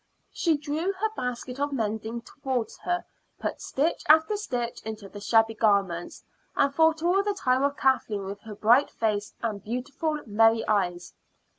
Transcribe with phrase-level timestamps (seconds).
[0.33, 3.05] She drew her basket of mending towards her,
[3.37, 6.23] put stitch after stitch into the shabby garments,
[6.55, 11.13] and thought all the time of Kathleen with her bright face and beautiful, merry eyes.